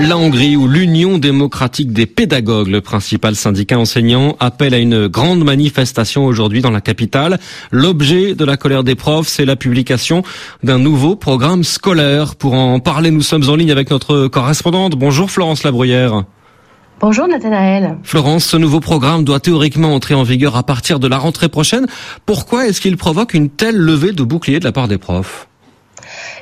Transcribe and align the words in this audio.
La 0.00 0.16
Hongrie 0.16 0.54
où 0.54 0.68
l'Union 0.68 1.18
démocratique 1.18 1.92
des 1.92 2.06
pédagogues, 2.06 2.68
le 2.68 2.80
principal 2.80 3.34
syndicat 3.34 3.80
enseignant, 3.80 4.36
appelle 4.38 4.72
à 4.72 4.78
une 4.78 5.08
grande 5.08 5.42
manifestation 5.42 6.24
aujourd'hui 6.24 6.62
dans 6.62 6.70
la 6.70 6.80
capitale. 6.80 7.40
L'objet 7.72 8.36
de 8.36 8.44
la 8.44 8.56
colère 8.56 8.84
des 8.84 8.94
profs, 8.94 9.26
c'est 9.26 9.44
la 9.44 9.56
publication 9.56 10.22
d'un 10.62 10.78
nouveau 10.78 11.16
programme 11.16 11.64
scolaire. 11.64 12.36
Pour 12.36 12.54
en 12.54 12.78
parler, 12.78 13.10
nous 13.10 13.22
sommes 13.22 13.48
en 13.48 13.56
ligne 13.56 13.72
avec 13.72 13.90
notre 13.90 14.28
correspondante. 14.28 14.94
Bonjour 14.94 15.32
Florence 15.32 15.64
Labruyère. 15.64 16.22
Bonjour 17.00 17.26
Nathanaël. 17.26 17.98
Florence, 18.04 18.44
ce 18.44 18.56
nouveau 18.56 18.78
programme 18.78 19.24
doit 19.24 19.40
théoriquement 19.40 19.92
entrer 19.92 20.14
en 20.14 20.22
vigueur 20.22 20.54
à 20.54 20.62
partir 20.62 21.00
de 21.00 21.08
la 21.08 21.18
rentrée 21.18 21.48
prochaine. 21.48 21.86
Pourquoi 22.24 22.68
est-ce 22.68 22.80
qu'il 22.80 22.96
provoque 22.96 23.34
une 23.34 23.50
telle 23.50 23.76
levée 23.76 24.12
de 24.12 24.22
bouclier 24.22 24.60
de 24.60 24.64
la 24.64 24.72
part 24.72 24.86
des 24.86 24.98
profs? 24.98 25.47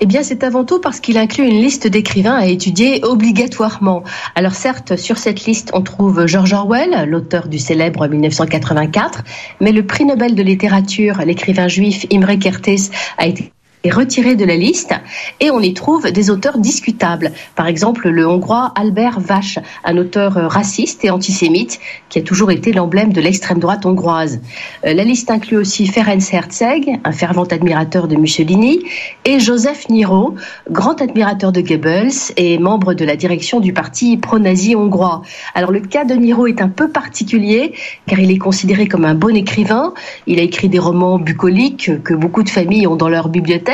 Eh 0.00 0.06
bien, 0.06 0.22
c'est 0.22 0.44
avant 0.44 0.64
tout 0.64 0.80
parce 0.80 1.00
qu'il 1.00 1.18
inclut 1.18 1.44
une 1.44 1.60
liste 1.60 1.86
d'écrivains 1.86 2.36
à 2.36 2.46
étudier 2.46 3.04
obligatoirement. 3.04 4.02
Alors 4.34 4.54
certes, 4.54 4.96
sur 4.96 5.18
cette 5.18 5.44
liste, 5.44 5.70
on 5.74 5.82
trouve 5.82 6.26
George 6.26 6.52
Orwell, 6.52 7.08
l'auteur 7.08 7.48
du 7.48 7.58
célèbre 7.58 8.06
1984, 8.06 9.22
mais 9.60 9.72
le 9.72 9.84
prix 9.84 10.04
Nobel 10.04 10.34
de 10.34 10.42
littérature, 10.42 11.18
l'écrivain 11.24 11.68
juif 11.68 12.06
Imre 12.12 12.38
Kertész, 12.38 12.90
a 13.18 13.26
été 13.26 13.52
est 13.82 13.90
retiré 13.90 14.36
de 14.36 14.44
la 14.44 14.56
liste 14.56 14.92
et 15.40 15.50
on 15.50 15.60
y 15.60 15.72
trouve 15.72 16.10
des 16.12 16.30
auteurs 16.30 16.58
discutables. 16.58 17.32
Par 17.56 17.66
exemple, 17.66 18.08
le 18.08 18.26
hongrois 18.26 18.72
Albert 18.76 19.20
Vache, 19.20 19.58
un 19.84 19.96
auteur 19.96 20.34
raciste 20.34 21.04
et 21.04 21.10
antisémite 21.10 21.80
qui 22.08 22.18
a 22.18 22.22
toujours 22.22 22.50
été 22.50 22.72
l'emblème 22.72 23.12
de 23.12 23.20
l'extrême 23.20 23.58
droite 23.58 23.86
hongroise. 23.86 24.40
Euh, 24.84 24.92
la 24.92 25.04
liste 25.04 25.30
inclut 25.30 25.56
aussi 25.56 25.86
Ferenc 25.86 26.20
Herzeg, 26.32 27.00
un 27.04 27.12
fervent 27.12 27.44
admirateur 27.44 28.08
de 28.08 28.16
Mussolini, 28.16 28.80
et 29.24 29.40
Joseph 29.40 29.88
Niro, 29.88 30.34
grand 30.70 31.00
admirateur 31.00 31.52
de 31.52 31.60
Goebbels 31.60 32.32
et 32.36 32.58
membre 32.58 32.94
de 32.94 33.04
la 33.04 33.16
direction 33.16 33.60
du 33.60 33.72
parti 33.72 34.16
pro-nazi 34.16 34.76
hongrois. 34.76 35.22
Alors 35.54 35.70
le 35.70 35.80
cas 35.80 36.04
de 36.04 36.14
Niro 36.14 36.46
est 36.46 36.60
un 36.60 36.68
peu 36.68 36.90
particulier 36.90 37.74
car 38.06 38.18
il 38.18 38.30
est 38.30 38.38
considéré 38.38 38.88
comme 38.88 39.04
un 39.04 39.14
bon 39.14 39.34
écrivain. 39.34 39.94
Il 40.26 40.38
a 40.38 40.42
écrit 40.42 40.68
des 40.68 40.78
romans 40.78 41.18
bucoliques 41.18 41.90
que 42.02 42.12
beaucoup 42.12 42.42
de 42.42 42.50
familles 42.50 42.86
ont 42.86 42.96
dans 42.96 43.08
leur 43.08 43.28
bibliothèque 43.28 43.69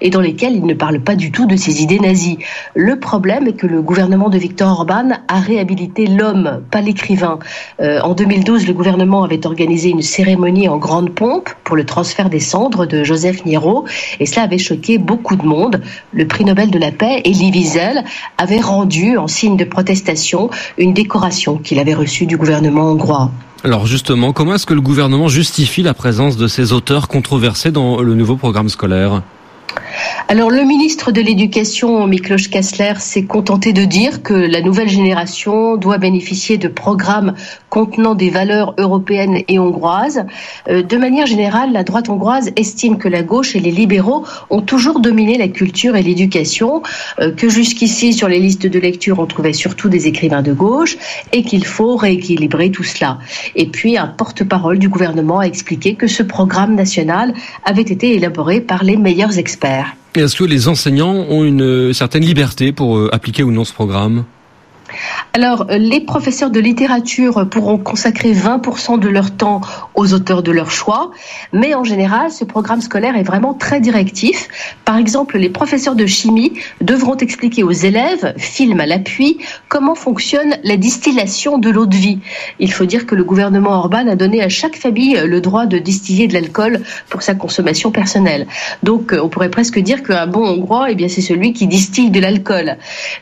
et 0.00 0.10
dans 0.10 0.20
lesquels 0.20 0.54
il 0.54 0.66
ne 0.66 0.74
parle 0.74 1.00
pas 1.00 1.16
du 1.16 1.30
tout 1.30 1.46
de 1.46 1.56
ses 1.56 1.82
idées 1.82 1.98
nazies. 1.98 2.38
Le 2.74 2.98
problème 2.98 3.46
est 3.46 3.54
que 3.54 3.66
le 3.66 3.82
gouvernement 3.82 4.28
de 4.28 4.38
Viktor 4.38 4.68
Orban 4.68 5.10
a 5.28 5.40
réhabilité 5.40 6.06
l'homme, 6.06 6.62
pas 6.70 6.80
l'écrivain. 6.80 7.38
Euh, 7.80 8.00
en 8.00 8.14
2012, 8.14 8.66
le 8.66 8.72
gouvernement 8.72 9.24
avait 9.24 9.46
organisé 9.46 9.90
une 9.90 10.02
cérémonie 10.02 10.68
en 10.68 10.76
grande 10.76 11.10
pompe 11.14 11.48
pour 11.64 11.76
le 11.76 11.84
transfert 11.84 12.30
des 12.30 12.40
cendres 12.40 12.86
de 12.86 13.04
Joseph 13.04 13.44
Niro 13.44 13.84
et 14.20 14.26
cela 14.26 14.42
avait 14.42 14.58
choqué 14.58 14.98
beaucoup 14.98 15.36
de 15.36 15.44
monde. 15.44 15.80
Le 16.12 16.26
prix 16.26 16.44
Nobel 16.44 16.70
de 16.70 16.78
la 16.78 16.92
paix, 16.92 17.22
Elie 17.24 17.50
Wiesel, 17.50 18.04
avait 18.36 18.60
rendu 18.60 19.16
en 19.16 19.28
signe 19.28 19.56
de 19.56 19.64
protestation 19.64 20.50
une 20.76 20.94
décoration 20.94 21.58
qu'il 21.58 21.78
avait 21.78 21.94
reçue 21.94 22.26
du 22.26 22.36
gouvernement 22.36 22.90
hongrois. 22.90 23.30
Alors 23.64 23.86
justement, 23.86 24.32
comment 24.32 24.54
est-ce 24.54 24.66
que 24.66 24.74
le 24.74 24.80
gouvernement 24.80 25.28
justifie 25.28 25.82
la 25.82 25.94
présence 25.94 26.36
de 26.36 26.46
ces 26.46 26.72
auteurs 26.72 27.08
controversés 27.08 27.72
dans 27.72 28.00
le 28.00 28.14
nouveau 28.14 28.36
programme 28.36 28.68
scolaire? 28.68 29.22
Alors 30.28 30.50
le 30.50 30.62
ministre 30.64 31.10
de 31.10 31.20
l'Éducation, 31.20 32.06
Miklos 32.06 32.48
Kassler, 32.50 32.94
s'est 32.98 33.24
contenté 33.24 33.72
de 33.72 33.84
dire 33.84 34.22
que 34.22 34.34
la 34.34 34.60
nouvelle 34.60 34.88
génération 34.88 35.76
doit 35.76 35.98
bénéficier 35.98 36.58
de 36.58 36.68
programmes 36.68 37.34
contenant 37.70 38.14
des 38.14 38.30
valeurs 38.30 38.74
européennes 38.78 39.42
et 39.48 39.58
hongroises. 39.58 40.24
Euh, 40.68 40.82
de 40.82 40.96
manière 40.96 41.26
générale, 41.26 41.72
la 41.72 41.82
droite 41.84 42.08
hongroise 42.08 42.50
estime 42.56 42.98
que 42.98 43.08
la 43.08 43.22
gauche 43.22 43.56
et 43.56 43.60
les 43.60 43.70
libéraux 43.70 44.24
ont 44.50 44.60
toujours 44.60 45.00
dominé 45.00 45.38
la 45.38 45.48
culture 45.48 45.96
et 45.96 46.02
l'éducation, 46.02 46.82
euh, 47.20 47.32
que 47.32 47.48
jusqu'ici 47.48 48.12
sur 48.12 48.28
les 48.28 48.38
listes 48.38 48.66
de 48.66 48.78
lecture 48.78 49.18
on 49.18 49.26
trouvait 49.26 49.52
surtout 49.52 49.88
des 49.88 50.06
écrivains 50.06 50.42
de 50.42 50.52
gauche 50.52 50.96
et 51.32 51.42
qu'il 51.42 51.64
faut 51.64 51.96
rééquilibrer 51.96 52.70
tout 52.70 52.84
cela. 52.84 53.18
Et 53.56 53.66
puis 53.66 53.96
un 53.96 54.06
porte-parole 54.06 54.78
du 54.78 54.88
gouvernement 54.88 55.40
a 55.40 55.46
expliqué 55.46 55.94
que 55.94 56.06
ce 56.06 56.22
programme 56.22 56.74
national 56.74 57.34
avait 57.64 57.82
été 57.82 58.14
élaboré 58.14 58.60
par 58.60 58.84
les 58.84 58.96
meilleurs 58.96 59.38
experts. 59.38 59.97
Est-ce 60.18 60.36
que 60.36 60.44
les 60.44 60.66
enseignants 60.66 61.14
ont 61.28 61.44
une 61.44 61.94
certaine 61.94 62.24
liberté 62.24 62.72
pour 62.72 62.98
euh, 62.98 63.08
appliquer 63.12 63.44
ou 63.44 63.52
non 63.52 63.64
ce 63.64 63.72
programme? 63.72 64.24
Alors, 65.32 65.66
euh, 65.70 65.78
les 65.78 66.00
professeurs 66.00 66.50
de 66.50 66.60
littérature 66.60 67.48
pourront 67.48 67.78
consacrer 67.78 68.32
20% 68.32 68.98
de 68.98 69.08
leur 69.08 69.30
temps 69.30 69.60
aux 69.94 70.12
auteurs 70.12 70.42
de 70.42 70.50
leur 70.50 70.70
choix, 70.70 71.10
mais 71.52 71.74
en 71.74 71.84
général, 71.84 72.30
ce 72.30 72.44
programme 72.44 72.80
scolaire 72.80 73.16
est 73.16 73.22
vraiment 73.22 73.54
très 73.54 73.80
directif. 73.80 74.48
Par 74.84 74.96
exemple, 74.96 75.38
les 75.38 75.50
professeurs 75.50 75.94
de 75.94 76.06
chimie 76.06 76.54
devront 76.80 77.16
expliquer 77.16 77.62
aux 77.62 77.72
élèves, 77.72 78.34
film 78.36 78.80
à 78.80 78.86
l'appui, 78.86 79.38
comment 79.68 79.94
fonctionne 79.94 80.56
la 80.64 80.76
distillation 80.76 81.58
de 81.58 81.70
l'eau 81.70 81.86
de 81.86 81.96
vie. 81.96 82.18
Il 82.58 82.72
faut 82.72 82.84
dire 82.84 83.06
que 83.06 83.14
le 83.14 83.24
gouvernement 83.24 83.70
Orban 83.70 84.08
a 84.08 84.16
donné 84.16 84.42
à 84.42 84.48
chaque 84.48 84.76
famille 84.76 85.20
le 85.24 85.40
droit 85.40 85.66
de 85.66 85.78
distiller 85.78 86.26
de 86.26 86.34
l'alcool 86.34 86.80
pour 87.10 87.22
sa 87.22 87.34
consommation 87.34 87.90
personnelle. 87.90 88.46
Donc, 88.82 89.12
euh, 89.12 89.20
on 89.22 89.28
pourrait 89.28 89.50
presque 89.50 89.78
dire 89.78 90.02
qu'un 90.02 90.26
bon 90.26 90.46
Hongrois, 90.48 90.90
eh 90.90 90.94
bien, 90.94 91.08
c'est 91.08 91.20
celui 91.20 91.52
qui 91.52 91.66
distille 91.66 92.10
de 92.10 92.20
l'alcool. 92.20 92.76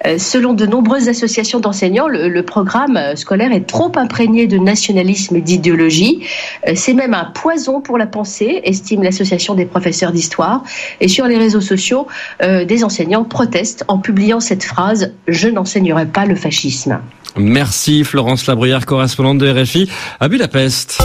Euh, 0.07 0.19
selon 0.19 0.55
de 0.55 0.67
nombreuses 0.67 1.09
associations 1.09 1.61
d'enseignants, 1.67 2.07
le, 2.07 2.43
programme 2.43 2.99
scolaire 3.17 3.51
est 3.51 3.67
trop 3.67 3.91
imprégné 3.97 4.47
de 4.47 4.57
nationalisme 4.57 5.35
et 5.35 5.41
d'idéologie. 5.41 6.21
Euh, 6.69 6.73
c'est 6.77 6.95
même 6.95 7.13
un 7.13 7.25
poison 7.25 7.81
pour 7.81 7.99
la 7.99 8.07
pensée, 8.07 8.61
estime 8.63 9.03
l'association 9.03 9.55
des 9.55 9.67
professeurs 9.67 10.13
d'histoire. 10.13 10.63
Et 11.01 11.09
sur 11.09 11.27
les 11.27 11.37
réseaux 11.37 11.61
sociaux, 11.61 12.07
euh, 12.43 12.65
des 12.65 12.85
enseignants 12.85 13.25
protestent 13.25 13.85
en 13.89 13.99
publiant 13.99 14.39
cette 14.39 14.63
phrase⁇ 14.63 15.07
Je 15.27 15.49
n'enseignerai 15.49 16.07
pas 16.07 16.25
le 16.25 16.37
fascisme⁇ 16.37 16.93
Merci 17.37 18.05
Florence 18.05 18.47
Labruyère, 18.47 18.87
correspondante 18.87 19.39
de 19.39 19.51
RFI 19.51 19.91
à 20.21 20.29
Budapest. 20.29 21.03